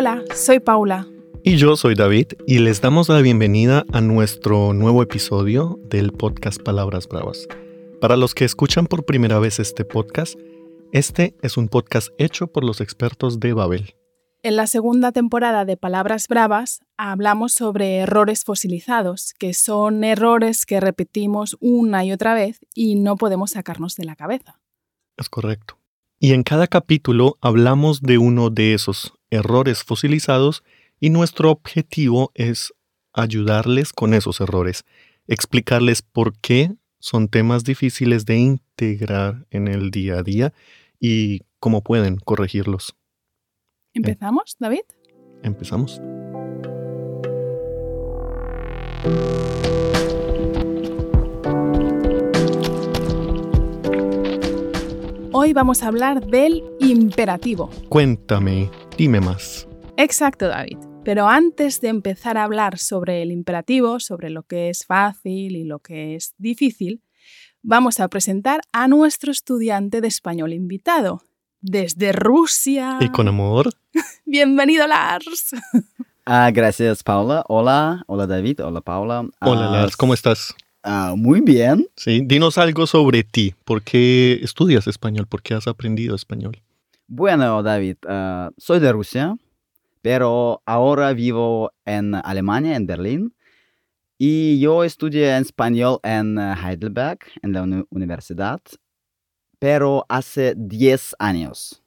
[0.00, 1.08] Hola, soy Paula.
[1.42, 6.62] Y yo soy David y les damos la bienvenida a nuestro nuevo episodio del podcast
[6.62, 7.48] Palabras Bravas.
[8.00, 10.38] Para los que escuchan por primera vez este podcast,
[10.92, 13.96] este es un podcast hecho por los expertos de Babel.
[14.44, 20.78] En la segunda temporada de Palabras Bravas hablamos sobre errores fosilizados, que son errores que
[20.78, 24.60] repetimos una y otra vez y no podemos sacarnos de la cabeza.
[25.16, 25.76] Es correcto.
[26.20, 30.64] Y en cada capítulo hablamos de uno de esos errores fosilizados
[31.00, 32.74] y nuestro objetivo es
[33.12, 34.84] ayudarles con esos errores,
[35.26, 40.52] explicarles por qué son temas difíciles de integrar en el día a día
[41.00, 42.96] y cómo pueden corregirlos.
[43.94, 44.82] ¿Empezamos, David?
[45.42, 46.00] Empezamos.
[55.32, 57.70] Hoy vamos a hablar del imperativo.
[57.88, 59.66] Cuéntame, dime más.
[59.96, 60.76] Exacto, David.
[61.04, 65.64] Pero antes de empezar a hablar sobre el imperativo, sobre lo que es fácil y
[65.64, 67.00] lo que es difícil,
[67.62, 71.22] vamos a presentar a nuestro estudiante de español invitado,
[71.60, 72.98] desde Rusia.
[73.00, 73.70] ¿Y con amor?
[74.26, 75.50] Bienvenido, Lars.
[76.26, 77.42] Ah, gracias, Paula.
[77.48, 79.20] Hola, hola David, hola Paula.
[79.40, 80.54] Hola, Ah, Lars, ¿cómo estás?
[80.82, 81.88] ah, muy bien.
[81.96, 83.54] Sí, dinos algo sobre ti.
[83.64, 85.26] ¿Por qué estudias español?
[85.26, 86.60] ¿Por qué has aprendido español?
[87.08, 89.36] Bueno, David, ah, soy de Rusia,
[90.02, 93.34] pero ahora vivo en Alemania, en Berlín.
[94.18, 98.60] Y yo estudié en español en Heidelberg, en la uni- universidad,
[99.58, 101.82] pero hace 10 años.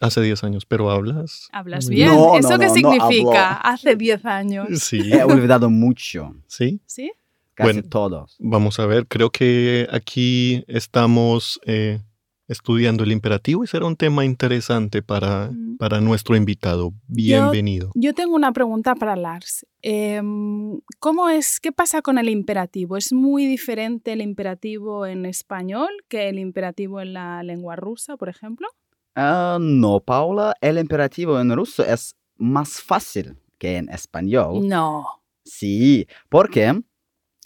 [0.00, 1.48] Hace 10 años, pero hablas.
[1.52, 2.08] Hablas bien.
[2.08, 3.54] No, ¿Eso no, qué no, significa?
[3.54, 4.68] Hace 10 años.
[4.82, 6.80] Sí, He olvidado mucho, sí.
[6.86, 7.10] ¿Sí?
[7.54, 7.88] casi Bueno.
[7.88, 8.36] todos.
[8.40, 12.00] Vamos a ver, creo que aquí estamos eh,
[12.48, 16.92] estudiando el imperativo y será un tema interesante para, para nuestro invitado.
[17.06, 17.90] Bienvenido.
[17.94, 19.66] Yo tengo una pregunta para Lars.
[19.82, 22.96] Em, ¿Cómo es, qué pasa con el imperativo?
[22.96, 28.28] ¿Es muy diferente el imperativo en español que el imperativo en la lengua rusa, por
[28.28, 28.68] ejemplo?
[29.14, 34.66] Ah, no, Paula, el imperativo en ruso es más fácil que en español.
[34.66, 35.06] No.
[35.44, 36.82] Sí, porque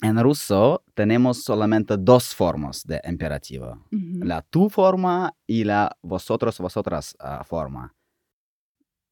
[0.02, 3.86] en ruso tenemos solamente dos formas de imperativo.
[3.92, 4.24] Ujú.
[4.24, 7.94] La tú forma y la vosotros, vosotras ah, forma.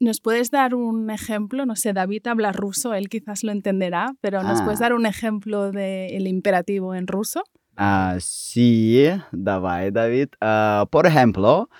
[0.00, 1.64] ¿Nos puedes dar un ejemplo?
[1.64, 4.64] No sé, David habla ruso, él quizás lo entenderá, pero ¿nos Ah.
[4.64, 7.44] puedes dar un ejemplo del imperativo en ruso?
[7.76, 10.30] Ah, sí, давай, David.
[10.40, 11.70] Ah, por ejemplo,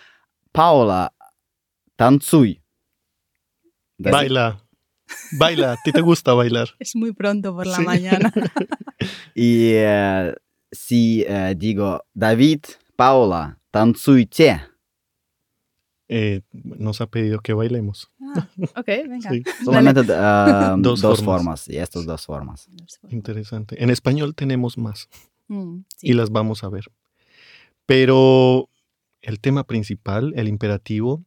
[0.53, 1.12] Paula,
[1.97, 2.62] танцуй.
[3.98, 4.62] David, Baila.
[5.31, 6.69] Baila, a ti te gusta bailar.
[6.79, 7.84] Es muy pronto por la sí.
[7.84, 8.34] mañana.
[9.35, 10.34] y uh,
[10.72, 12.62] si uh, digo, David,
[12.95, 14.62] Paola, tanzuite.
[16.09, 18.09] Eh, nos ha pedido que bailemos.
[18.22, 19.29] Ah, ok, venga.
[19.31, 19.44] Sí.
[19.66, 20.06] Solamente uh,
[20.78, 21.66] dos, dos, formas.
[21.66, 21.69] formas.
[21.69, 22.69] y estas dos formas.
[23.09, 23.81] Interesante.
[23.84, 25.09] En español tenemos más
[25.47, 26.07] mm, sí.
[26.07, 26.85] y las vamos a ver.
[27.85, 28.69] Pero
[29.22, 31.24] el tema principal, el imperativo,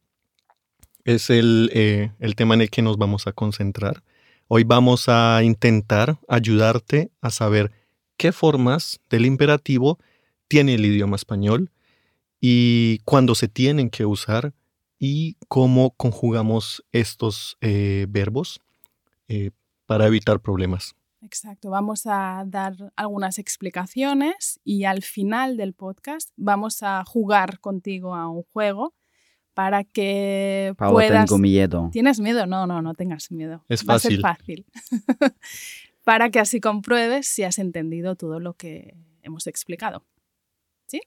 [1.05, 4.03] es el, eh, el tema en el que nos vamos a concentrar.
[4.47, 7.71] Hoy vamos a intentar ayudarte a saber
[8.17, 9.97] qué formas del imperativo
[10.47, 11.71] tiene el idioma español
[12.39, 14.53] y cuándo se tienen que usar
[14.99, 18.59] y cómo conjugamos estos eh, verbos
[19.27, 19.51] eh,
[19.85, 20.95] para evitar problemas.
[21.21, 28.15] Exacto, vamos a dar algunas explicaciones y al final del podcast vamos a jugar contigo
[28.15, 28.93] a un juego
[29.53, 31.25] para que puedas...
[31.29, 31.89] tengo miedo.
[31.91, 32.45] ¿Tienes miedo?
[32.45, 33.63] No, no, no tengas miedo.
[33.69, 34.65] Es Va a ser fácil.
[34.65, 35.31] fácil.
[36.03, 40.03] para que así compruebes si has entendido todo lo que hemos explicado.
[40.87, 41.01] ¿Sí?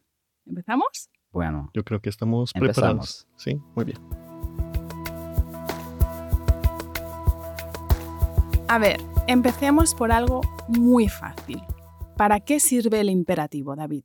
[0.47, 1.11] ¿Empezamos?
[1.33, 3.27] Bueno, Yo creo que estamos preparados.
[3.27, 3.29] empezamos.
[3.37, 3.99] Sí, muy bien.
[8.69, 11.61] A ver, empecemos por algo muy fácil.
[12.17, 14.05] ¿Para qué sirve el imperativo, David?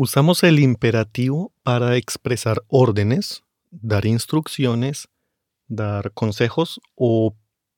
[0.00, 3.42] Usamos el imperativo para expresar órdenes,
[3.72, 5.08] dar instrucciones,
[5.66, 7.34] dar consejos o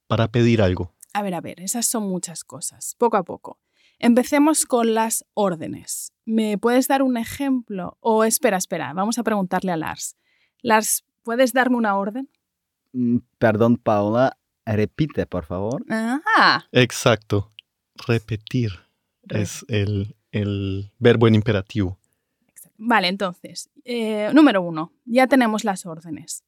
[0.06, 0.92] para pedir algo.
[1.14, 3.58] A ver, a ver, esas son muchas cosas, poco a poco.
[3.98, 6.12] Empecemos con las órdenes.
[6.26, 7.96] ¿Me puedes dar un ejemplo?
[8.00, 10.14] O espera, espera, vamos a preguntarle a Lars.
[10.60, 12.28] Lars, ¿puedes darme una orden?
[12.92, 15.86] Mm, Perdón, Paula, repite, por favor.
[15.88, 16.68] Ajá.
[16.72, 17.50] Exacto.
[18.06, 18.72] Repetir
[19.30, 21.96] es el, el verbo en imperativo.
[22.82, 26.44] Vale, entonces, eh, número uno, ya tenemos las órdenes.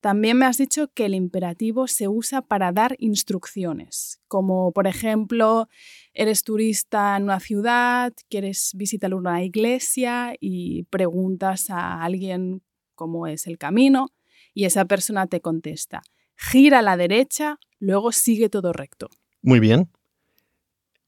[0.00, 5.68] También me has dicho que el imperativo se usa para dar instrucciones, como por ejemplo,
[6.14, 12.62] eres turista en una ciudad, quieres visitar una iglesia y preguntas a alguien
[12.94, 14.08] cómo es el camino
[14.54, 16.00] y esa persona te contesta,
[16.36, 19.10] gira a la derecha, luego sigue todo recto.
[19.42, 19.90] Muy bien.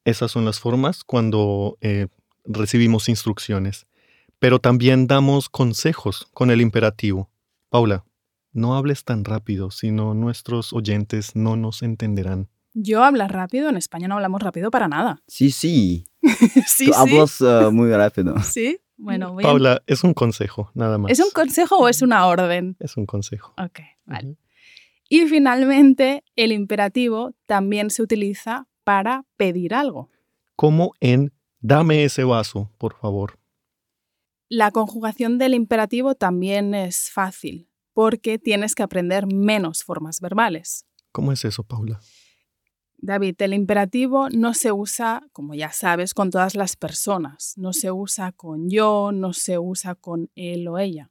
[0.05, 2.09] Esas son las formas cuando eh,
[2.45, 3.87] recibimos instrucciones.
[4.43, 7.31] Pero también damos consejos con el imperativo.
[7.69, 8.05] Paula,
[8.53, 12.49] no hables tan rápido, sino nuestros oyentes no nos entenderán.
[12.75, 15.23] Yo hablo rápido, en España no hablamos rápido para nada.
[15.29, 16.07] Sí, sí.
[16.67, 16.93] sí, Tú sí.
[16.93, 18.35] hablas uh, muy rápido.
[18.41, 21.13] Sí, bueno, voy a- Paula, es un consejo, nada más.
[21.13, 22.77] ¿Es un consejo o es una orden?
[22.81, 23.55] Es un consejo.
[23.63, 24.39] Ok, vale.
[25.09, 30.11] Y finalmente, el imperativo también se utiliza para pedir algo.
[30.57, 33.39] Como en dame ese vaso, por favor.
[34.55, 40.85] La conjugación del imperativo también es fácil, porque tienes que aprender menos formas verbales.
[41.11, 42.01] ¿Cómo es eso, Paula?
[42.99, 47.55] David, el imperativo no se usa, como ya sabes, con todas las personas.
[47.57, 51.09] No se usa con yo, no se usa con él o ella.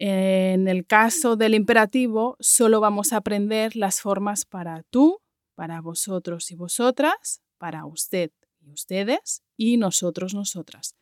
[0.00, 5.20] En el caso del imperativo, solo vamos a aprender las formas para tú,
[5.54, 10.96] para vosotros y vosotras, para usted y ustedes y nosotros, nosotras,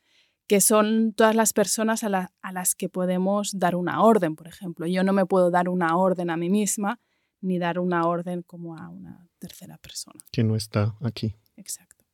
[0.46, 4.46] que son todas las personas a, la- a las que podemos dar una orden, por
[4.48, 4.87] ejemplo.
[4.87, 7.00] Yo no me puedo dar una orden a mí misma
[7.40, 10.20] ni dar una orden como a una tercera persona.
[10.32, 11.34] Que no está aquí.
[11.56, 12.04] Exacto.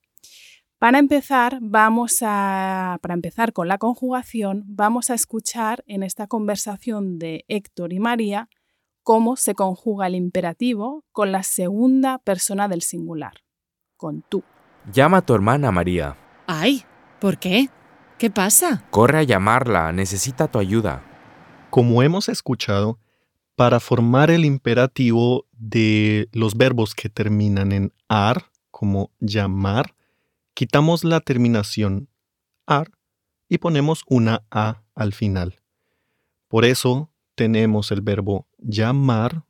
[0.79, 7.19] Para empezar, vamos a, para empezar con la conjugación, vamos a escuchar en esta conversación
[7.21, 8.49] de Héctor y María
[9.05, 13.35] cómo se conjuga el imperativo con la segunda persona del singular,
[13.97, 14.43] con tú.
[14.93, 16.17] Llama a tu hermana María.
[16.49, 16.83] Ay,
[17.21, 17.69] ¿por qué?
[18.23, 18.85] ¿Qué pasa?
[18.93, 21.03] Corre a llamarla, necesita tu ayuda.
[21.71, 23.01] Como hemos escuchado,
[23.57, 29.97] para formar el imperativo de los verbos que terminan en ar, como llamar,
[30.55, 32.09] quitamos la terminación
[32.65, 32.93] ar
[33.49, 35.61] y ponemos una a al final.
[36.47, 39.43] Por eso tenemos el verbo llamar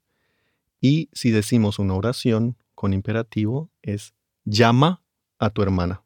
[0.81, 4.15] y si decimos una oración con imperativo es
[4.47, 5.03] llama
[5.39, 6.05] a tu hermana.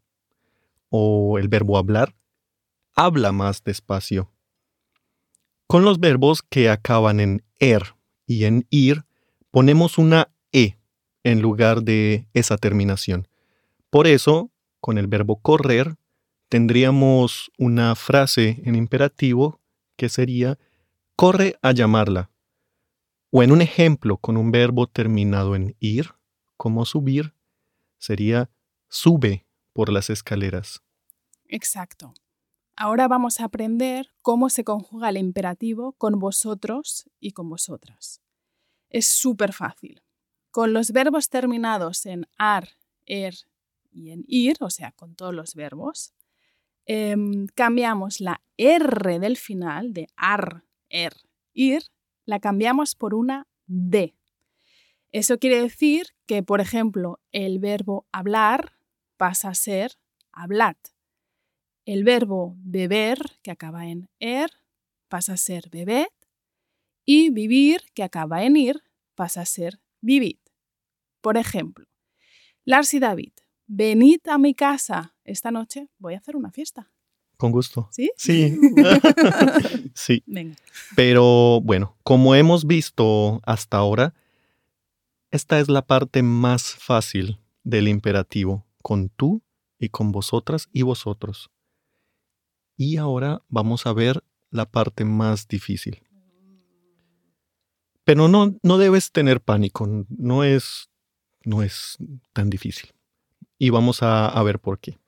[0.88, 2.16] O el verbo hablar,
[2.96, 4.32] habla más despacio.
[5.68, 7.94] Con los verbos que acaban en er
[8.26, 9.04] y en ir,
[9.50, 10.78] ponemos una e
[11.22, 13.28] en lugar de esa terminación.
[13.90, 14.50] Por eso,
[14.80, 15.96] con el verbo correr,
[16.48, 19.60] tendríamos una frase en imperativo
[19.96, 20.58] que sería
[21.16, 22.30] corre a llamarla.
[23.30, 26.14] O en un ejemplo con un verbo terminado en ir,
[26.56, 27.34] como subir,
[27.98, 28.48] sería
[28.88, 30.82] sube por las escaleras.
[31.48, 32.14] Exacto.
[32.78, 38.20] Ahora vamos a aprender cómo se conjuga el imperativo con vosotros y con vosotras.
[38.90, 40.02] Es súper fácil.
[40.50, 42.68] Con los verbos terminados en ar,
[43.06, 43.34] er
[43.90, 46.12] y en ir, o sea, con todos los verbos,
[46.84, 51.14] em, cambiamos la R del final de ar, er,
[51.54, 51.82] ir,
[52.26, 54.14] la cambiamos por una D.
[55.12, 58.72] Eso quiere decir que, por ejemplo, el verbo hablar
[59.16, 59.92] pasa a ser
[60.30, 60.76] hablad.
[61.86, 64.50] El verbo beber, que acaba en er,
[65.08, 66.08] pasa a ser bebed.
[67.04, 68.82] Y vivir, que acaba en ir,
[69.14, 70.38] pasa a ser vivid.
[71.20, 71.86] Por ejemplo,
[72.64, 73.32] Lars y David,
[73.68, 76.90] venid a mi casa esta noche, voy a hacer una fiesta.
[77.36, 77.88] Con gusto.
[77.92, 78.10] ¿Sí?
[78.16, 78.58] Sí.
[79.94, 80.24] sí.
[80.26, 80.56] Venga.
[80.96, 84.14] Pero bueno, como hemos visto hasta ahora,
[85.30, 89.42] esta es la parte más fácil del imperativo, con tú
[89.78, 91.50] y con vosotras y vosotros.
[92.76, 96.02] Y ahora vamos a ver la parte más difícil.
[98.04, 100.90] Pero no, no debes tener pánico, no es,
[101.42, 101.96] no es
[102.32, 102.92] tan difícil.
[103.58, 104.98] Y vamos a, a ver por qué.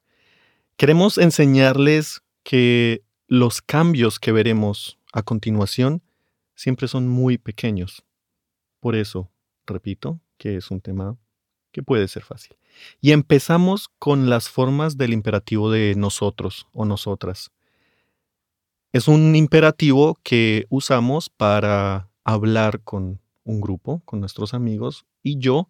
[0.76, 6.02] Queremos enseñarles que los cambios que veremos a continuación
[6.54, 8.04] siempre son muy pequeños.
[8.80, 9.30] Por eso,
[9.66, 11.16] repito, que es un tema
[11.72, 12.56] que puede ser fácil.
[13.00, 17.50] Y empezamos con las formas del imperativo de nosotros o nosotras.
[18.90, 25.68] Es un imperativo que usamos para hablar con un grupo, con nuestros amigos, y yo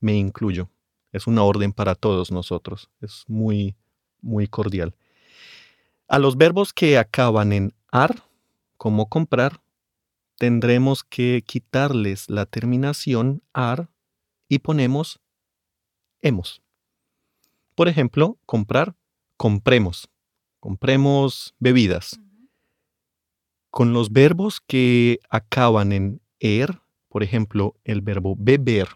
[0.00, 0.68] me incluyo.
[1.12, 2.90] Es una orden para todos nosotros.
[3.00, 3.76] Es muy,
[4.20, 4.96] muy cordial.
[6.08, 8.24] A los verbos que acaban en ar,
[8.76, 9.60] como comprar,
[10.36, 13.88] tendremos que quitarles la terminación ar
[14.48, 15.20] y ponemos
[16.22, 16.60] hemos.
[17.76, 18.96] Por ejemplo, comprar,
[19.36, 20.08] compremos.
[20.58, 22.18] Compremos bebidas.
[23.70, 28.88] Con los verbos que acaban en er, por ejemplo, el verbo beber,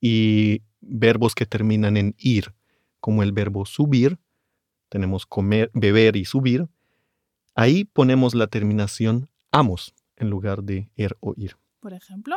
[0.00, 2.54] y verbos que terminan en ir,
[3.00, 4.18] como el verbo subir,
[4.88, 6.68] tenemos comer, beber y subir,
[7.54, 11.56] ahí ponemos la terminación amos en lugar de er o ir.
[11.80, 12.36] Por ejemplo,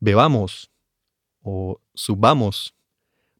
[0.00, 0.70] Bebamos
[1.40, 2.74] o subamos.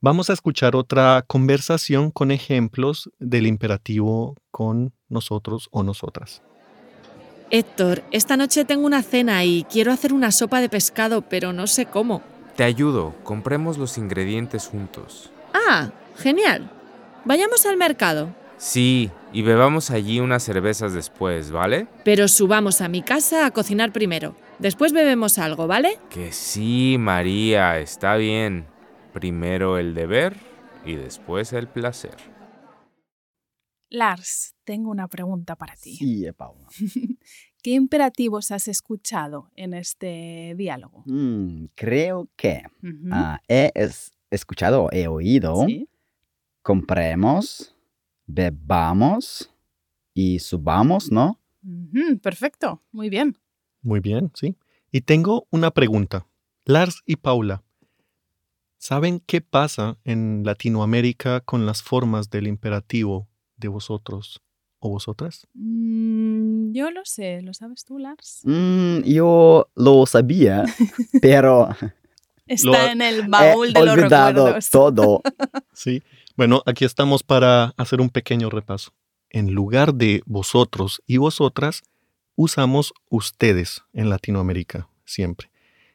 [0.00, 6.42] Vamos a escuchar otra conversación con ejemplos del imperativo con nosotros o nosotras.
[7.50, 11.66] Héctor, esta noche tengo una cena y quiero hacer una sopa de pescado, pero no
[11.66, 12.22] sé cómo.
[12.56, 15.30] Te ayudo, compremos los ingredientes juntos.
[15.52, 16.70] Ah, genial.
[17.24, 21.86] Vayamos al mercado, Sí, y bebamos allí unas cervezas después, ¿vale?
[22.04, 24.36] pero subamos a mi casa a cocinar primero.
[24.58, 25.98] Después bebemos algo, ¿vale?
[26.08, 28.66] Que sí, María, está bien.
[29.12, 30.36] Primero el deber
[30.86, 32.14] y después el placer.
[33.90, 35.96] Lars, tengo una pregunta para ti.
[35.96, 36.66] Sí, Paula.
[37.62, 41.02] ¿Qué imperativos has escuchado en este diálogo?
[41.06, 42.62] Mm, creo que
[43.10, 45.88] ah, he es- escuchado, he oído, Sí.
[46.62, 47.74] compremos,
[48.26, 49.50] bebamos
[50.12, 51.40] y subamos, ¿no?
[52.22, 53.38] Perfecto, muy bien.
[53.82, 54.56] Muy bien, ¿sí?
[54.90, 56.26] Y tengo una pregunta.
[56.66, 57.62] Lars y Paula,
[58.78, 64.40] ¿saben qué pasa en Latinoamérica con las formas del imperativo de vosotros
[64.78, 65.46] o vosotras?
[65.54, 68.40] Mm, yo lo sé, ¿lo sabes tú, Lars?
[68.44, 70.64] Mm, yo lo sabía,
[71.22, 71.68] pero
[72.46, 74.70] Está Lo- en el he baúl de los olvidado recuerdos.
[74.70, 75.22] todo.
[75.72, 76.02] Sí.
[76.36, 78.92] Bueno, aquí estamos para hacer un pequeño repaso.
[79.30, 81.82] En lugar de vosotros y vosotras,
[82.36, 85.50] usamos ustedes en Latinoamérica siempre.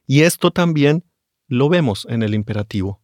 [0.08, 1.04] Y esto también
[1.48, 3.00] lo vemos en el imperativo.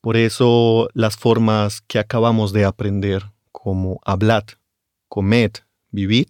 [0.00, 4.44] Por eso las formas que acabamos de aprender, como hablad,
[5.08, 5.52] comed,
[5.90, 6.28] vivid,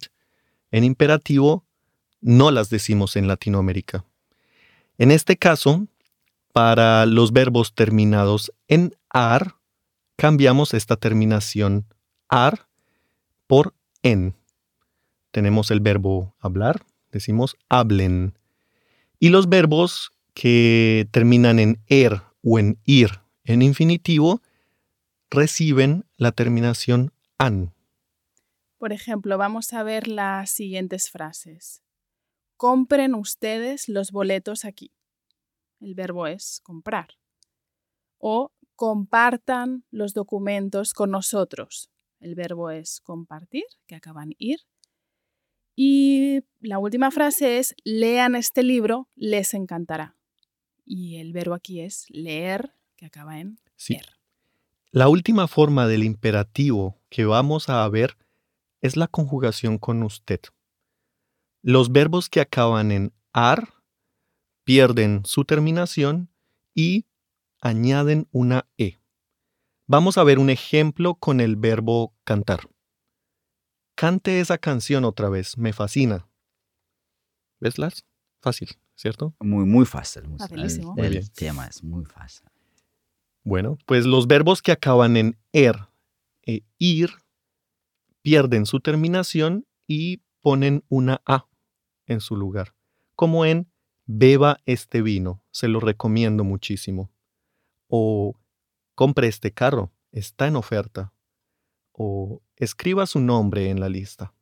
[0.71, 1.65] en imperativo
[2.21, 4.05] no las decimos en Latinoamérica.
[4.97, 5.87] En este caso,
[6.53, 9.55] para los verbos terminados en ar,
[10.15, 11.85] cambiamos esta terminación
[12.29, 12.67] ar
[13.47, 13.73] por
[14.03, 14.35] en.
[15.31, 18.37] Tenemos el verbo hablar, decimos hablen.
[19.19, 24.41] Y los verbos que terminan en er o en ir en infinitivo
[25.31, 27.73] reciben la terminación an.
[28.77, 31.81] Por ejemplo, vamos a ver las siguientes frases.
[32.57, 34.91] Compren ustedes los boletos aquí.
[35.79, 37.09] El verbo es comprar.
[38.17, 41.89] O compartan los documentos con nosotros.
[42.19, 44.59] El verbo es compartir, que acaba en ir.
[45.75, 50.17] Y la última frase es lean este libro, les encantará.
[50.85, 53.95] Y el verbo aquí es leer, que acaba en Sí.
[53.95, 54.20] er.
[54.91, 58.17] La última forma del imperativo que vamos a ver
[58.81, 60.41] es la conjugación con usted.
[61.61, 63.69] Los verbos que acaban en ar
[64.65, 66.29] pierden su terminación
[66.73, 67.05] y
[67.61, 68.99] añaden una e.
[69.87, 72.61] Vamos a ver un ejemplo con el verbo cantar.
[73.95, 76.27] Cante esa canción otra vez, me fascina.
[77.59, 78.05] ¿Ves, Lars?
[78.41, 79.35] Fácil, ¿cierto?
[79.39, 80.23] Muy, muy fácil.
[80.27, 80.93] muy- Facilísimo.
[80.93, 81.27] El, Muy el bien.
[81.33, 82.47] tema es muy fácil.
[83.43, 85.89] Bueno, pues los verbos que acaban en er
[86.45, 87.11] e ir
[88.21, 91.47] pierden su terminación y ponen una a
[92.05, 92.75] en su lugar,
[93.15, 93.71] como en
[94.05, 97.11] beba este vino, se lo recomiendo muchísimo.
[97.87, 98.35] O
[98.95, 101.13] compre este carro, está en oferta.
[101.91, 104.33] O escriba su nombre en la lista.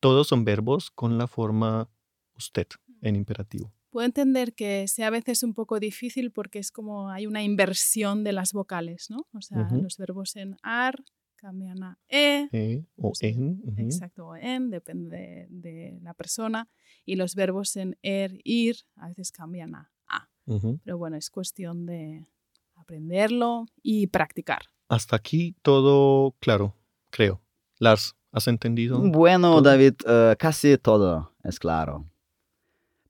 [0.00, 1.90] Todos son verbos con la forma
[2.34, 2.66] usted
[3.02, 3.72] en imperativo.
[3.90, 8.22] Puedo entender que sea a veces un poco difícil porque es como hay una inversión
[8.22, 9.26] de las vocales, ¿no?
[9.32, 9.82] O sea, Ujú.
[9.82, 11.02] los verbos en ar
[11.34, 13.60] cambian a e, E o Sí, en.
[13.64, 13.74] ujú.
[13.82, 16.68] exacto, o en, depende de la persona,
[17.04, 20.28] y los verbos en er, ir, a veces cambian a a.
[20.46, 20.78] Ujú.
[20.84, 22.26] Pero bueno, es cuestión de
[22.74, 24.62] aprenderlo y practicar.
[24.88, 26.74] Hasta aquí todo claro,
[27.10, 27.40] creo.
[27.78, 29.00] Lars, ¿has entendido?
[29.00, 29.62] Bueno, todo?
[29.62, 32.06] David, eh, casi todo es claro.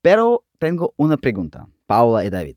[0.02, 2.56] Pero tengo una pregunta, Paula y David.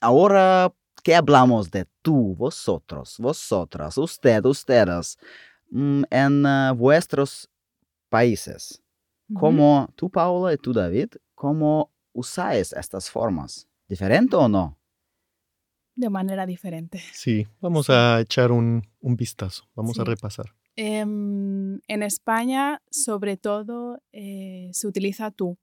[0.00, 0.72] Ahora
[1.04, 5.18] que hablamos de tú, vosotros, vosotras, usted, ustedes,
[5.70, 7.48] mm, en eh, vuestros
[8.08, 8.82] países.
[9.34, 13.68] ¿cómo tú, Paula, y tú, David, cómo usáis estas formas?
[13.88, 14.78] ¿Diferente o no?
[15.96, 17.02] De manera diferente.
[17.12, 20.46] Sí, vamos a echar un, un vistazo, vamos a repasar.
[20.76, 21.55] Em,
[21.88, 25.58] en España, sobre todo, eh, se utiliza tú.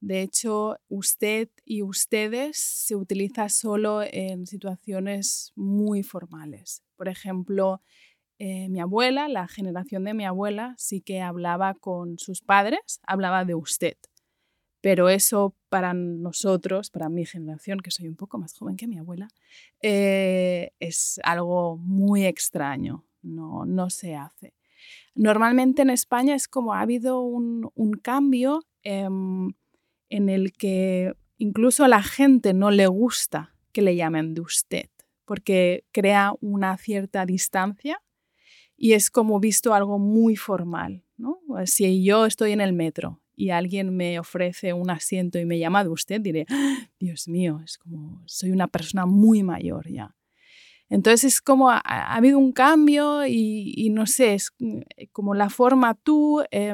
[0.00, 6.82] De hecho, usted y ustedes se utiliza solo en situaciones muy formales.
[6.96, 7.80] Por ejemplo,
[8.38, 13.44] eh, mi abuela, la generación de mi abuela, sí que hablaba con sus padres, hablaba
[13.44, 13.96] de usted.
[14.82, 18.98] Pero eso para nosotros, para mi generación, que soy un poco más joven que mi
[18.98, 19.28] abuela,
[19.80, 24.52] eh, es algo muy extraño, no, no se hace.
[25.14, 27.70] Normalmente en España es como ha habido un,
[28.02, 29.52] cambio em,
[30.08, 34.88] en el que incluso a la gente no le gusta que le llamen de usted,
[35.24, 38.00] porque crea una cierta distancia
[38.76, 41.04] y es como visto algo muy formal.
[41.16, 41.38] ¿no?
[41.66, 45.84] Si yo estoy en el metro y alguien me ofrece un asiento y me llama
[45.84, 46.88] de usted, diré, ¡Ah!
[46.98, 50.14] Dios mío, es como soy una persona muy mayor ya.
[50.94, 54.52] Entonces es como ha, ha habido un cambio y, no sé, es
[55.10, 56.72] como la forma tú eh,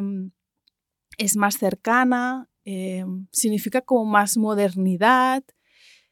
[1.16, 5.42] es más cercana, eh, significa como más modernidad.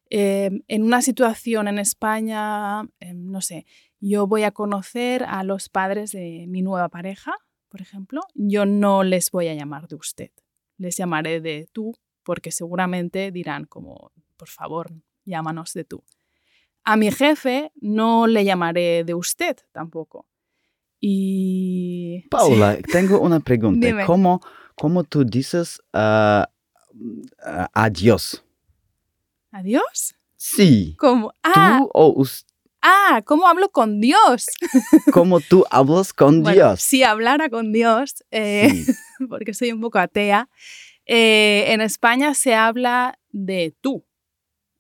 [0.09, 3.67] Eh, en una situación en España, eh, no sé,
[4.01, 7.35] yo voy a conocer a los padres de mi nueva pareja,
[7.69, 10.31] por ejemplo, yo no les voy a llamar de usted,
[10.79, 14.95] les llamaré de tú, porque seguramente dirán como, por favor,
[15.27, 16.03] llámanos de tú.
[16.89, 20.27] A mi jefe no le llamaré de usted tampoco.
[21.01, 22.25] Y...
[22.31, 22.83] Paula, sí.
[22.93, 23.87] tengo una pregunta.
[23.87, 24.07] Dime.
[24.07, 24.41] ¿Cómo,
[24.75, 26.45] ¿Cómo, tú dices uh,
[26.95, 28.43] uh, adiós?
[29.51, 30.15] ¿Adiós?
[30.39, 30.97] Sí.
[30.99, 31.35] ¿Cómo?
[31.43, 32.49] Ah, ¿Tú o usted?
[32.81, 34.47] ah, ¿cómo hablo con Dios?
[35.13, 36.81] ¿Cómo tú hablas con Bueno, Dios?
[36.81, 38.93] Si hablara con Dios, eh, Sí.
[39.29, 40.49] porque soy un poco atea,
[41.05, 44.08] eh, en España se habla de tú.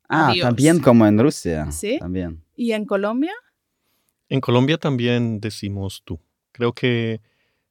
[0.08, 0.46] Ah, Adiós.
[0.46, 1.70] también como en Rusia.
[1.70, 1.98] ¿Sí?
[1.98, 2.42] También.
[2.56, 3.32] ¿Y en Colombia?
[4.28, 6.18] En Colombia también decimos tú.
[6.52, 7.20] Creo que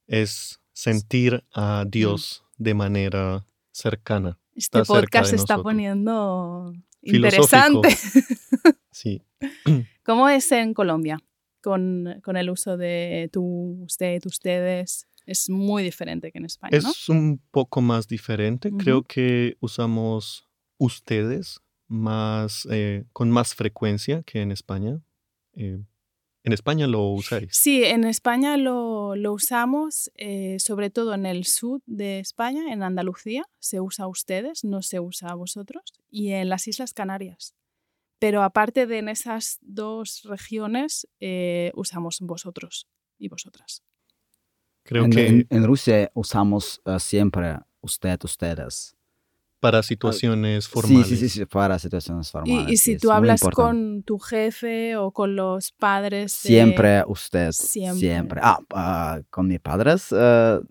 [0.08, 4.40] es sentir a Dios de manera cercana.
[4.56, 5.64] Este Está podcast se está nosotros.
[5.74, 7.90] poniendo interesante.
[8.92, 9.22] Sí.
[10.04, 11.20] ¿Cómo es en Colombia
[11.62, 15.08] con, con el uso de tú, usted, ustedes?
[15.28, 16.90] Es muy diferente que en España, ¿no?
[16.90, 18.72] Es un poco más diferente.
[18.72, 20.48] Creo que usamos
[20.80, 25.00] ustedes más, eh, con más frecuencia que en España.
[25.54, 25.80] Eh,
[26.44, 27.50] en España lo usáis.
[27.52, 32.84] Sí, en España lo, lo usamos, eh, sobre todo en el sur de España, en
[32.84, 37.54] Andalucía, se usa a ustedes, no se usa a vosotros, y en las Islas Canarias.
[38.20, 42.88] Pero aparte de en esas dos regiones, eh, usamos vosotros
[43.20, 43.84] y vosotras.
[44.84, 48.96] Creo en, que en- en Rusia usamos uh, siempre usted, ustedes.
[49.60, 51.08] Para situaciones Sí, formales.
[51.08, 52.72] sí, sí, sí, para situaciones Y, formales.
[52.74, 56.40] y sí, si es tú hablas con tu jefe o con los padres...
[56.44, 57.52] de- Siempre usted.
[57.52, 58.00] Siempre.
[58.00, 58.40] Siempre.
[58.44, 60.64] Ah, ah, con mis padres, uh,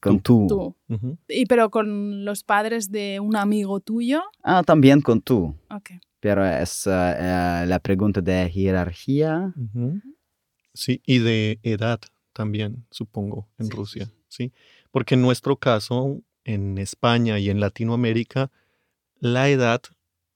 [0.00, 0.46] con tú.
[0.48, 0.76] tú.
[0.94, 1.18] Ujú.
[1.28, 5.54] Y pero con los padres de un amigo tuyo, Ah, también con tú.
[5.70, 5.90] ok.
[6.20, 9.52] Pero es uh, uh, la pregunta de jerarquía.
[9.56, 10.00] Ujú.
[10.74, 11.98] Sí, y de edad
[12.32, 14.52] también, supongo, en Sí, sí, Rusia, sí.
[14.92, 16.20] Porque en nuestro caso,
[16.54, 18.50] en España y en Latinoamérica,
[19.18, 19.82] la edad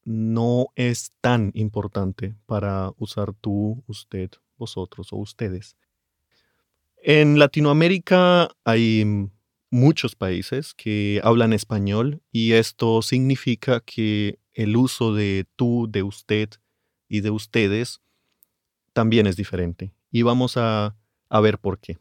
[0.05, 5.77] no es tan importante para usar tú, usted, vosotros o ustedes.
[7.03, 9.31] En Latinoamérica hay
[9.71, 16.49] muchos países que hablan español y esto significa que el uso de tú, de usted
[17.09, 18.01] y de ustedes
[18.93, 19.93] también es diferente.
[20.11, 20.97] Y vamos a,
[21.29, 21.99] a ver por qué.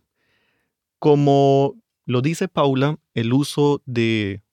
[0.99, 4.43] Como lo dice Paula, el uso de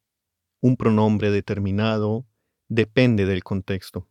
[0.60, 2.26] un pronombre determinado
[2.68, 4.06] depende del contexto.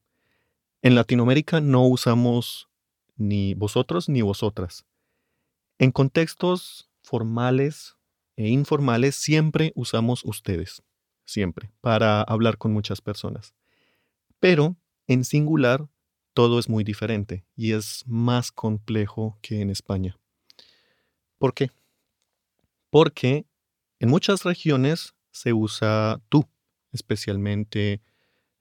[0.81, 2.69] En Latinoamérica no usamos
[3.15, 4.85] ni vosotros ni vosotras.
[5.77, 7.95] En contextos formales
[8.35, 10.83] e informales siempre usamos ustedes,
[11.25, 13.53] siempre, para hablar con muchas personas.
[14.39, 14.75] Pero
[15.07, 15.87] en singular
[16.33, 20.17] todo es muy diferente y es más complejo que en España.
[21.37, 21.71] ¿Por qué?
[22.89, 23.45] Porque
[23.99, 26.47] en muchas regiones se usa tú,
[26.91, 28.01] especialmente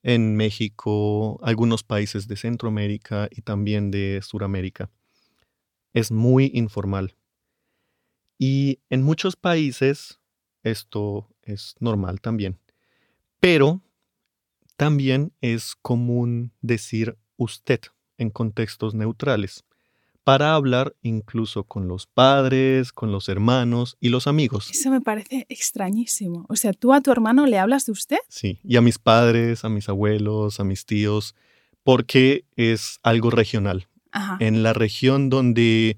[0.02, 4.90] en México, algunos países de Centroamérica y también de Sudamérica.
[5.92, 7.16] Es muy informal.
[8.38, 10.20] Y en muchos países
[10.62, 12.58] esto es normal también.
[13.40, 13.80] Pero
[14.76, 17.80] también es común decir usted
[18.16, 19.64] en contextos neutrales
[20.28, 24.68] para hablar incluso con los padres, con los hermanos y los amigos.
[24.70, 26.44] Eso me parece extrañísimo.
[26.50, 28.18] O sea, tú a tu hermano le hablas de usted.
[28.28, 31.34] Sí, y a mis padres, a mis abuelos, a mis tíos,
[31.82, 33.88] porque es algo regional.
[34.12, 34.36] Ajá.
[34.38, 35.96] En la región donde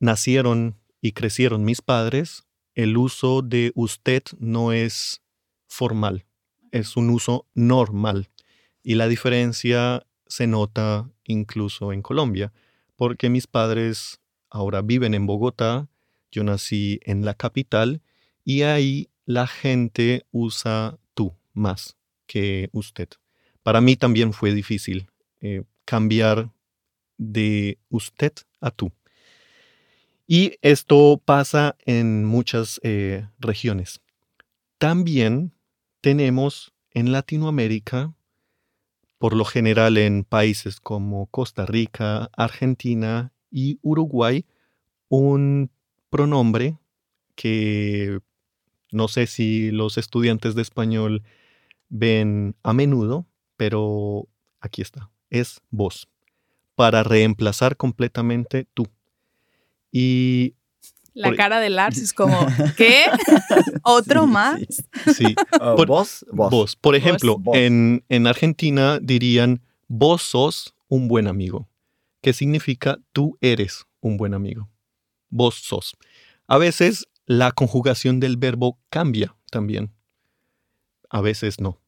[0.00, 5.20] nacieron y crecieron mis padres, el uso de usted no es
[5.66, 6.24] formal,
[6.72, 8.30] es un uso normal.
[8.82, 12.54] Y la diferencia se nota incluso en Colombia,
[12.98, 15.88] porque mis padres ahora viven en Bogotá,
[16.32, 18.02] yo nací en la capital
[18.44, 23.08] y ahí la gente usa tú más que usted.
[23.62, 25.06] Para mí también fue difícil
[25.40, 26.50] eh, cambiar
[27.18, 28.90] de usted a tú.
[30.26, 34.00] Y esto pasa en muchas eh, regiones.
[34.78, 35.52] También
[36.00, 38.12] tenemos en Latinoamérica,
[39.18, 44.46] por lo general en países como Costa Rica, Argentina y Uruguay,
[45.08, 45.70] un
[46.10, 46.78] pronombre
[47.34, 48.20] que
[48.90, 51.22] no sé si los estudiantes de español
[51.88, 53.26] ven a menudo,
[53.56, 54.28] pero
[54.60, 56.08] aquí está, es vos,
[56.74, 58.86] para reemplazar completamente tú.
[59.90, 60.54] Y
[61.20, 62.38] La cara de Lars es como,
[62.76, 63.04] ¿qué?
[63.82, 64.60] ¿Otro Sí, más?
[65.06, 65.12] sí.
[65.14, 66.50] sí, Uh, Por- vos, vos.
[66.50, 66.76] vos.
[66.76, 67.56] Por ejemplo, Vos.
[67.56, 71.68] En, en Argentina dirían, vos sos un buen amigo,
[72.22, 74.68] que significa tú eres un buen amigo.
[75.28, 75.96] Vos sos.
[76.46, 79.92] A veces la conjugación del verbo cambia también.
[81.10, 81.80] A veces no.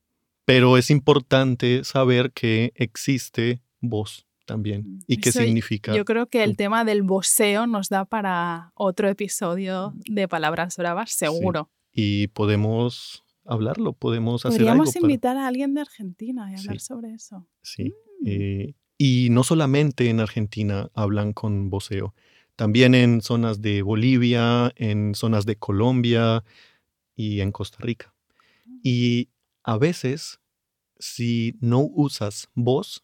[0.44, 5.94] Pero es importante saber que existe vos también y qué significa.
[5.94, 11.12] Yo creo que el tema del voceo nos da para otro episodio de Palabras Bravas,
[11.12, 11.70] seguro.
[11.92, 14.92] Y podemos hablarlo, podemos hacer Podríamos algo.
[15.00, 16.86] para- invitar a alguien de Argentina y hablar Sí.
[16.86, 17.46] sobre eso.
[17.62, 17.94] Sí.
[18.22, 18.26] Mm.
[18.26, 22.12] eh, y no solamente en Argentina hablan con voceo,
[22.56, 26.44] también en zonas de Bolivia, en zonas de Colombia
[27.16, 28.12] y en Costa Rica.
[28.82, 29.28] Y
[29.64, 30.40] a veces,
[30.98, 33.02] si no usas voz,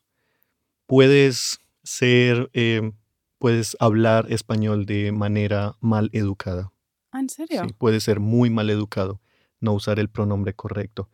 [0.86, 2.92] puedes ser, eh,
[3.38, 6.72] puedes hablar español de manera mal educada.
[7.12, 7.62] Ah, ¿En serio?
[7.64, 9.20] Sí, puede ser muy mal educado
[9.60, 11.08] no usar el pronombre correcto.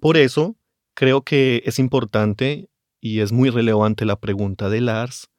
[0.00, 0.56] Por eso,
[0.94, 2.68] creo que es importante
[3.00, 5.30] y es muy relevante la pregunta de Lars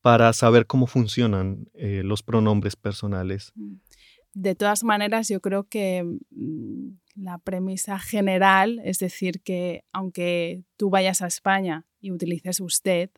[0.00, 3.52] para saber cómo funcionan eh, los pronombres personales.
[3.54, 3.76] Mm.
[4.34, 10.90] De todas maneras, yo creo que mm, la premisa general, es decir, que aunque tú
[10.90, 13.10] vayas a España y utilices usted,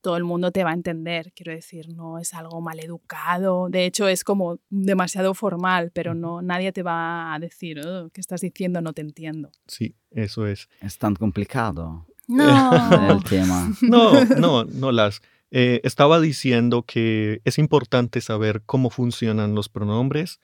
[0.00, 1.32] todo el mundo te va a entender.
[1.34, 3.68] Quiero decir, no es algo mal educado.
[3.70, 8.20] De hecho, es como demasiado formal, pero no, nadie te va a decir, "Oh, ¿qué
[8.20, 8.80] estás diciendo?
[8.82, 9.50] No te entiendo.
[9.66, 10.68] Sí, eso es.
[10.80, 13.10] Es tan complicado No.
[13.12, 13.72] el tema.
[13.82, 15.22] No, no, no, Lars.
[15.50, 20.40] Eh, estaba diciendo que es importante saber cómo funcionan los pronombres,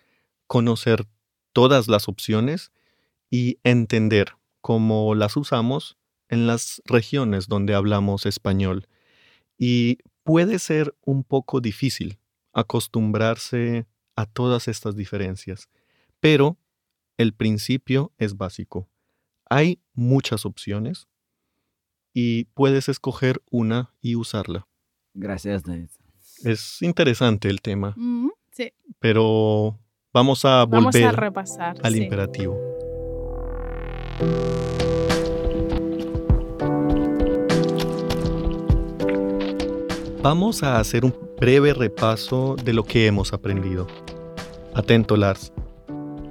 [0.47, 1.07] conocer
[1.53, 2.71] todas las opciones
[3.29, 5.97] y entender cómo las usamos
[6.31, 8.87] en las regiones donde hablamos español.
[9.59, 12.19] Y puede ser un poco difícil
[12.53, 15.69] acostumbrarse a todas estas diferencias,
[16.21, 16.57] pero
[17.19, 18.89] el principio es básico.
[19.49, 21.09] Hay muchas opciones
[22.15, 24.67] y puedes escoger una y usarla.
[25.15, 25.89] Gracias, David.
[26.45, 29.79] Es interesante el tema, Mm, sí, pero
[30.13, 31.77] vamos a vamos a volver repasar.
[31.83, 32.03] al sí.
[32.03, 32.57] imperativo.
[40.23, 43.87] Vamos a hacer un breve repaso de lo que hemos aprendido.
[44.75, 45.51] Atento, Lars,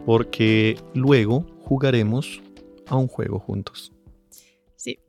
[0.06, 2.39] porque luego jugaremos
[2.86, 3.91] a un juego juntos.
[4.75, 4.99] Sí.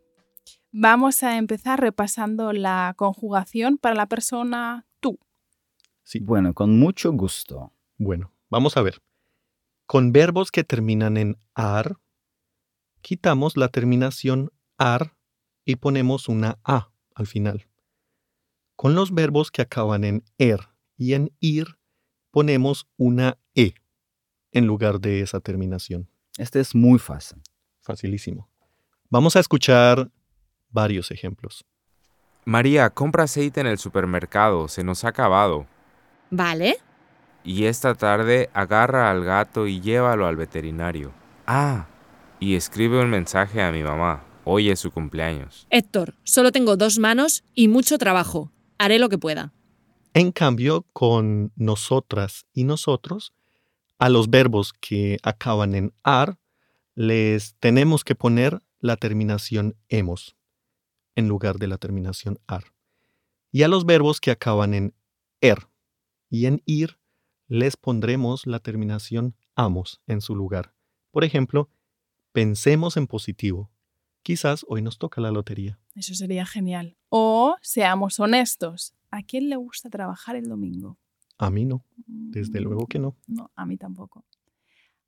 [0.72, 5.18] Vamos a empezar repasando la conjugación para la persona tú.
[6.02, 6.20] Sí.
[6.20, 7.74] Bueno, con mucho gusto.
[7.98, 9.02] Bueno, vamos a ver.
[9.84, 11.98] Con verbos que terminan en ar,
[13.02, 15.18] quitamos la terminación ar
[15.66, 17.69] y ponemos una a al final.
[18.80, 21.76] Con los verbos que acaban en er y en ir,
[22.30, 23.74] ponemos una e
[24.52, 26.08] en lugar de esa terminación.
[26.38, 27.42] Este es muy fácil.
[27.82, 28.48] Facilísimo.
[29.10, 30.10] Vamos a escuchar
[30.70, 31.66] varios ejemplos.
[32.46, 35.66] María, compra aceite en el supermercado, se nos ha acabado.
[36.30, 36.78] Vale.
[37.44, 41.12] Y esta tarde agarra al gato y llévalo al veterinario.
[41.46, 41.86] Ah,
[42.38, 44.24] y escribe un mensaje a mi mamá.
[44.44, 45.66] Hoy es su cumpleaños.
[45.68, 48.50] Héctor, solo tengo dos manos y mucho trabajo.
[48.82, 49.52] Haré lo que pueda.
[50.14, 53.34] En cambio, con nosotras y nosotros,
[53.98, 56.38] a los verbos que acaban en ar,
[56.94, 60.34] les tenemos que poner la terminación hemos
[61.14, 62.72] en lugar de la terminación ar.
[63.52, 64.94] Y a los verbos que acaban en
[65.42, 65.68] er
[66.30, 66.98] y en ir,
[67.48, 70.72] les pondremos la terminación amos en su lugar.
[71.10, 71.68] Por ejemplo,
[72.32, 73.70] pensemos en positivo.
[74.22, 75.78] Quizás hoy nos toca la lotería.
[76.00, 76.96] Eso sería genial.
[77.10, 78.94] O seamos honestos.
[79.10, 80.98] ¿A quién le gusta trabajar el domingo?
[81.36, 83.18] A mí no, desde luego que no.
[83.26, 84.24] No, a mí tampoco.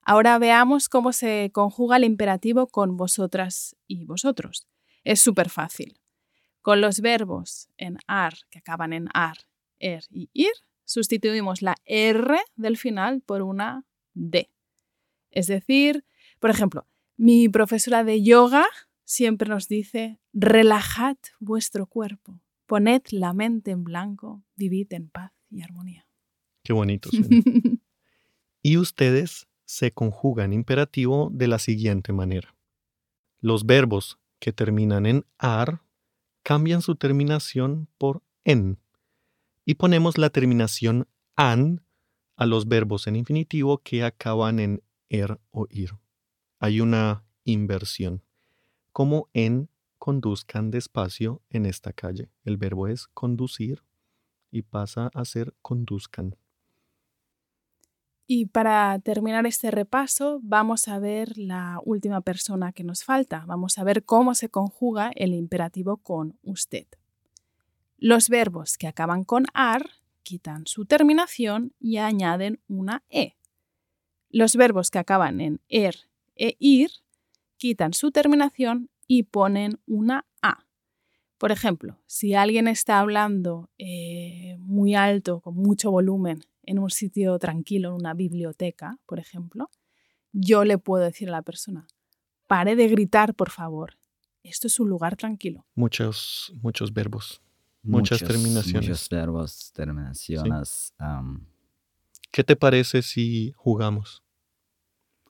[0.02, 4.68] Ahora veamos cómo se conjuga el imperativo con vosotras y vosotros.
[5.02, 5.98] Es súper fácil.
[6.60, 9.38] Con los verbos en ar, que acaban en ar,
[9.78, 10.52] er y ir,
[10.84, 14.50] sustituimos la R del final por una D.
[15.30, 16.04] Es decir,
[16.38, 18.66] por ejemplo, mi profesora de yoga
[19.04, 25.62] siempre nos dice, relajad vuestro cuerpo, poned la mente en blanco, vivid en paz y
[25.62, 26.06] armonía.
[26.62, 27.10] Qué bonito.
[28.62, 32.54] y ustedes se conjugan imperativo de la siguiente manera.
[33.40, 35.82] Los verbos que terminan en ar
[36.42, 38.78] cambian su terminación por en
[39.64, 41.84] y ponemos la terminación an
[42.36, 45.90] a los verbos en infinitivo que acaban en er o ir.
[46.58, 48.22] Hay una inversión,
[48.92, 52.30] como en conduzcan despacio en esta calle.
[52.44, 53.82] El verbo es conducir
[54.50, 56.36] y pasa a ser conduzcan.
[58.26, 63.44] Y para terminar este repaso, vamos a ver la última persona que nos falta.
[63.46, 66.86] Vamos a ver cómo se conjuga el imperativo con usted.
[67.98, 69.90] Los verbos que acaban con ar
[70.22, 73.36] quitan su terminación y añaden una e.
[74.30, 75.96] Los verbos que acaban en er
[76.34, 76.90] e ir
[77.62, 80.66] quitan su terminación y ponen una a.
[81.38, 87.38] Por ejemplo, si alguien está hablando eh, muy alto, con mucho volumen, en un sitio
[87.38, 89.70] tranquilo, en una biblioteca, por ejemplo,
[90.32, 91.86] yo le puedo decir a la persona,
[92.48, 93.96] pare de gritar, por favor.
[94.42, 95.64] Esto es un lugar tranquilo.
[95.76, 97.42] Muchos, muchos verbos.
[97.84, 98.88] Muchas terminaciones.
[98.88, 100.94] Muchos verbos, terminaciones.
[100.98, 101.46] am.
[102.32, 104.24] ¿Qué te parece si jugamos?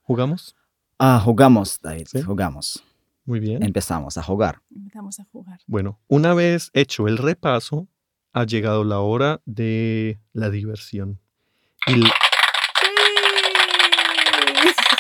[0.01, 0.57] ¿Jugamos?
[0.99, 2.23] Ah, jugamos, David, ¿Sí?
[2.23, 2.85] jugamos.
[3.25, 3.63] Muy bien.
[3.63, 4.63] Empezamos a jugar.
[4.75, 5.61] Empezamos a jugar.
[5.67, 7.89] Bueno, una vez hecho el repaso,
[8.33, 11.21] ha llegado la hora de la diversión.
[11.87, 12.11] Y, l-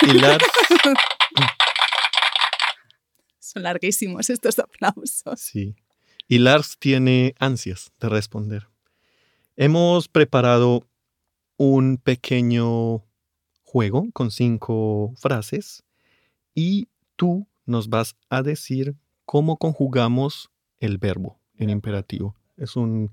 [0.02, 0.44] y Lars,
[3.38, 5.40] Son larguísimos estos aplausos.
[5.40, 5.74] sí,
[6.28, 8.68] y Lars tiene ansias de responder.
[9.57, 10.88] Hemos preparado
[11.59, 13.05] un pequeño
[13.72, 15.82] juego con cinco frases
[16.54, 22.37] y tú nos vas a decir cómo conjugamos el verbo en imperativo.
[22.58, 23.11] Es un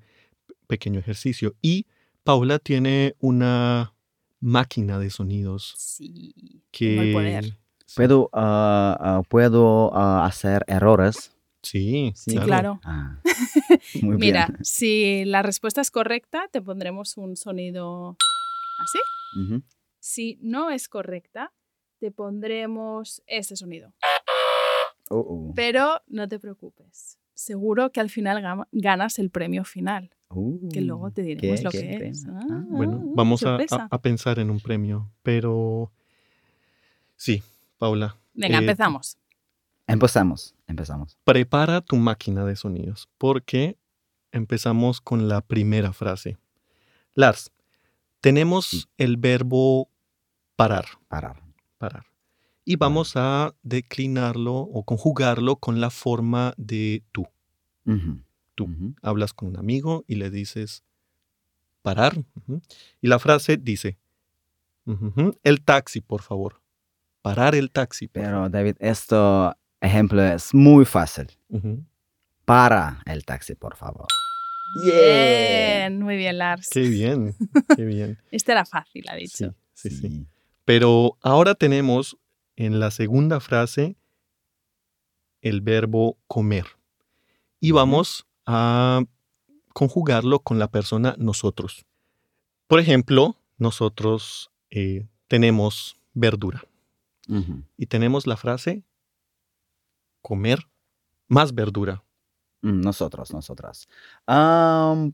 [0.68, 1.56] pequeño ejercicio.
[1.62, 1.86] Y
[2.26, 3.94] Paula tiene una
[4.42, 6.34] máquina de sonidos Sí.
[6.72, 7.12] que...
[7.14, 7.58] Poder.
[7.96, 11.32] ¿Puedo, ah, ah, ¿puedo ah, hacer errores?
[11.64, 12.82] Sí, Sí, Sí, claro.
[12.84, 13.22] Ah,
[14.02, 14.66] muy Mira, bien.
[14.66, 18.18] si la respuesta es correcta, te pondremos un sonido
[18.84, 19.00] así.
[20.00, 21.52] Si no es correcta,
[22.00, 23.94] te pondremos este sonido.
[25.10, 25.54] Oh, oh.
[25.56, 27.18] Pero no te preocupes.
[27.34, 30.12] Seguro que al final ganas el premio final,
[30.72, 32.26] que luego te diremos qué- lo qué que es.
[32.28, 32.64] Ah.
[32.70, 33.88] Bueno, vamos a, sorpresa.
[33.90, 35.92] a- a pensar en un premio, pero
[37.16, 37.42] sí,
[37.78, 39.18] Paula, Venga, eh, empezamos.
[39.88, 41.18] Empezamos, empezamos.
[41.24, 43.78] prepara tu máquina de sonidos, porque
[44.32, 46.38] empezamos con la primera frase.
[47.16, 47.52] Lars,
[48.22, 48.84] tenemos Sí.
[48.98, 49.89] el verbo
[50.60, 51.42] parar, Parar.
[51.78, 52.06] parar.
[52.66, 57.26] Y vamos a declinarlo o conjugarlo con la forma de tú.
[58.56, 58.68] Tú.
[59.02, 60.84] Hablas con un amigo y le dices
[61.82, 62.14] parar.
[63.02, 63.98] Y la frase dice,
[65.44, 66.62] el taxi, por favor.
[67.22, 68.08] Parar el taxi.
[68.08, 69.16] por Pero David, este
[69.80, 71.28] ejemplo es muy fácil.
[72.44, 74.08] Para el taxi, por favor.
[74.84, 76.68] Bien, muy bien, Lars.
[76.70, 77.34] Qué bien,
[77.76, 78.18] qué bien.
[78.32, 79.56] Este era fácil, ha dicho.
[79.74, 80.28] Sí, sí, sí.
[80.70, 82.16] Pero ahora tenemos
[82.56, 83.98] en la segunda frase
[85.42, 86.68] el verbo comer.
[87.60, 89.02] Y vamos a
[89.74, 91.88] conjugarlo con la persona nosotros.
[92.68, 96.64] Por ejemplo, nosotros eh, tenemos verdura
[97.76, 98.84] y tenemos la frase
[100.22, 100.68] comer
[101.28, 102.04] más verdura.
[102.62, 103.88] Mm, Nosotros, nosotras.
[104.28, 105.14] Am,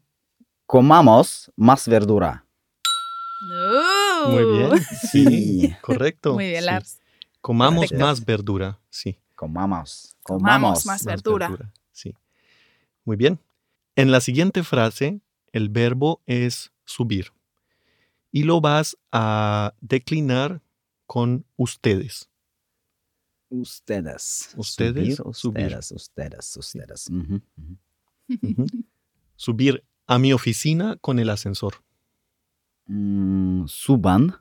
[0.66, 2.45] comamos más verdura.
[3.42, 4.72] Muy bien.
[5.12, 6.34] Sí, correcto.
[6.34, 6.66] Muy bien, sí.
[6.66, 7.00] Lars.
[7.42, 9.20] Comamos más verdura, sí.
[9.36, 10.16] Comamos.
[10.24, 10.86] Comamos Comamos.
[10.86, 11.74] más verdura.
[11.92, 12.16] Sí.
[13.04, 13.40] Muy bien.
[13.96, 15.22] En la siguiente frase,
[15.52, 17.32] el verbo es subir.
[18.32, 20.62] Y lo vas a declinar
[21.06, 22.30] con ustedes.
[23.50, 24.54] Ustedes.
[24.58, 25.66] Ustedes, Subir, subir.
[25.68, 27.12] Ustedes, ustedes, ustedes.
[29.36, 31.85] Subir a mi oficina con el ascensor.
[32.88, 34.36] Mm, suban.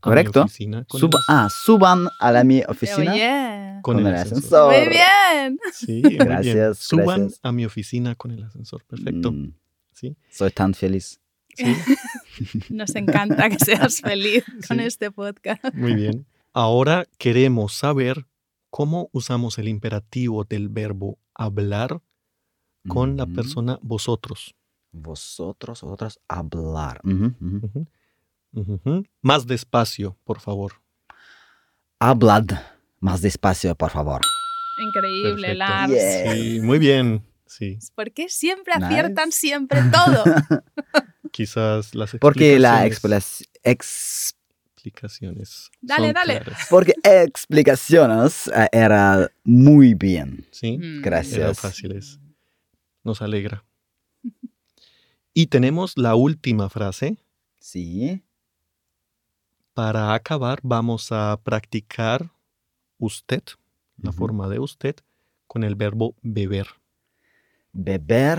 [0.00, 0.42] Correcto.
[0.44, 4.72] oficina as- ah, suban a la mi oficina con con el el ascensor.
[4.72, 4.72] ascensor.
[4.72, 5.58] Muy bien.
[5.74, 6.24] Sí, muy bien.
[6.24, 7.40] Gracias, Suban gracias.
[7.42, 8.82] a mi oficina con el ascensor.
[8.86, 9.32] Perfecto.
[9.32, 9.52] Mm,
[9.92, 10.16] Sí.
[10.30, 11.20] Soy tan feliz.
[11.54, 11.64] Sí,
[12.70, 14.84] Nos encanta que seas feliz con Sí.
[14.84, 15.62] este podcast.
[15.74, 16.24] muy bien.
[16.54, 18.24] Ahora queremos saber
[18.70, 22.00] cómo usamos el imperativo del verbo hablar
[22.88, 24.54] con la persona vosotros.
[24.92, 27.00] Vosotros, otros, hablar.
[29.22, 30.72] Más despacio, por favor.
[31.98, 32.46] Hablad
[33.00, 34.20] más despacio, por favor.
[34.82, 35.58] Increíble, Perfecto.
[35.58, 35.92] Lars.
[36.34, 37.22] Sí, muy bien.
[37.46, 37.78] Sí.
[37.94, 38.86] ¿Por qué siempre Nice.
[38.86, 40.24] aciertan siempre todo?
[41.30, 44.34] Quizás las Porque la explicaciones- ex-
[44.74, 45.70] explicaciones.
[45.80, 46.40] Dale, son dale.
[46.40, 50.46] claras, porque explicaciones eh, era muy bien.
[50.50, 50.78] ¿Sí?
[50.78, 51.02] Mm.
[51.02, 51.38] Gracias.
[51.38, 52.18] Eran fáciles.
[53.04, 53.64] Nos alegra.
[55.40, 57.16] Y tenemos la última frase.
[57.58, 58.22] Sí.
[59.72, 62.30] Para acabar, vamos a practicar
[62.98, 63.42] usted,
[63.96, 64.96] la forma de usted,
[65.46, 66.66] con el verbo beber.
[67.72, 68.38] Beber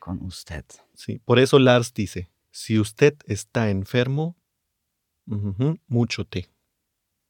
[0.00, 0.64] con usted.
[0.92, 4.34] Sí, por eso Lars dice, si usted está enfermo,
[5.86, 6.48] mucho té.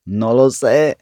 [0.07, 0.96] No lo sé.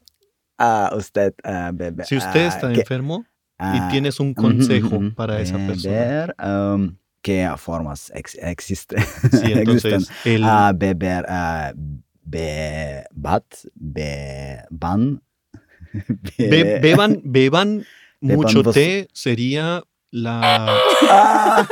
[0.58, 2.04] Ah, usted ah, bebe.
[2.04, 3.24] Si usted ah, está enfermo
[3.58, 5.94] ah, y tienes un consejo para esa persona.
[5.94, 9.02] beber, um, ¿Qué formas ex- existen?
[9.32, 11.72] Sí, entonces el, Ah, beber, ah,
[12.22, 15.20] be, bat, be, ban.
[16.38, 17.84] be- be- beban, beban
[18.20, 20.40] mucho té sería la...
[21.10, 21.66] Ah,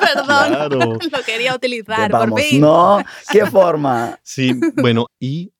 [0.00, 0.78] Perdón, Claro.
[1.12, 2.62] lo quería utilizar, por fin.
[2.62, 3.04] ¿no?
[3.30, 4.18] ¿Qué forma?
[4.22, 5.52] Sí, bueno, y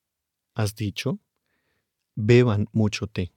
[0.55, 1.19] has dicho,
[2.15, 3.31] beban mucho té.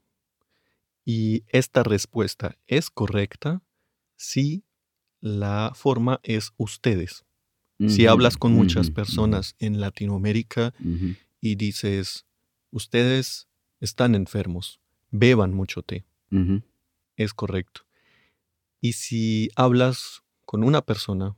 [1.04, 3.60] Y esta respuesta es correcta
[4.16, 4.64] si
[5.22, 7.24] la forma es ustedes.
[7.88, 10.72] Si hablas con muchas personas en Latinoamérica
[11.40, 12.26] y dices,
[12.70, 13.48] ustedes
[13.80, 14.78] están enfermos,
[15.10, 16.04] beban mucho té,
[17.16, 17.80] es correcto.
[18.80, 21.34] Y si hablas con una persona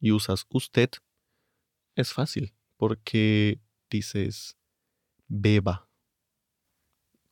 [0.00, 0.90] y usas usted,
[1.94, 4.56] es fácil, porque dices
[5.28, 5.88] beba.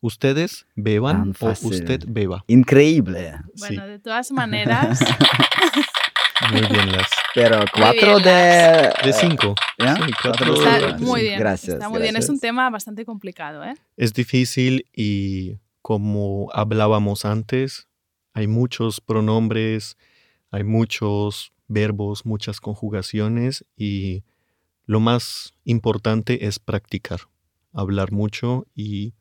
[0.00, 2.44] Ustedes beban o usted beba.
[2.46, 3.40] Increíble.
[3.58, 5.00] Bueno, de todas maneras,
[6.50, 8.92] Muy bien, las Pero cuatro bien, de...
[9.04, 9.54] de cinco.
[9.78, 9.94] ¿ya?
[9.96, 11.38] Sí, cuatro está de- muy bien.
[11.38, 11.74] Gracias.
[11.74, 12.16] está muy bien.
[12.16, 13.74] Es un tema bastante complicado, ¿eh?
[13.96, 17.88] Es difícil y como hablábamos antes,
[18.32, 19.96] hay muchos pronombres,
[20.50, 24.22] hay muchos verbos, muchas conjugaciones y
[24.86, 27.20] lo más importante es practicar,
[27.72, 29.14] hablar mucho y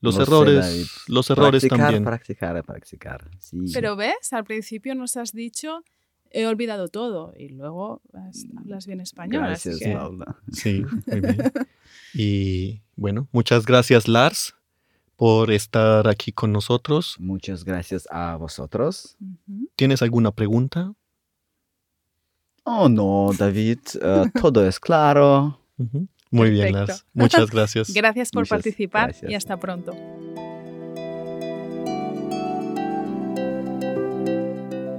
[0.00, 0.86] los Lo sé, errores, David.
[1.08, 2.04] los errores practicar, también.
[2.04, 3.30] Practicar, practicar.
[3.38, 3.58] Sí.
[3.72, 5.84] Pero ves, al principio nos has dicho,
[6.30, 9.44] he olvidado todo y luego has- hablas bien español.
[9.44, 10.36] así Gracias, que- Paula.
[10.52, 11.52] Sí, muy bien.
[12.14, 14.54] Y bueno, muchas gracias Lars
[15.16, 17.16] por estar aquí con nosotros.
[17.18, 19.16] Muchas gracias a vosotros.
[19.76, 20.94] ¿Tienes alguna pregunta?
[22.64, 23.80] Oh, no, David.
[24.00, 25.58] eh, todo es claro.
[25.78, 26.06] Ujú.
[26.30, 26.72] Muy bien.
[26.72, 27.04] Lars.
[27.12, 27.92] Muchas gracias.
[27.92, 29.30] Gracias por Muchas participar gracias.
[29.30, 29.92] y hasta pronto.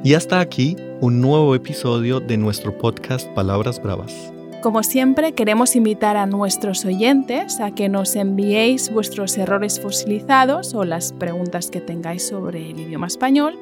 [0.04, 4.34] Y hasta aquí un nuevo episodio de nuestro podcast Palabras Bravas.
[4.62, 10.86] Como siempre, queremos invitar a nuestros oyentes a que nos enviéis vuestros errores fosilizados o
[10.86, 13.58] las preguntas que tengáis sobre el idioma español